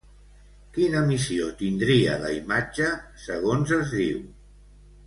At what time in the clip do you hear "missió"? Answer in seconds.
1.09-1.51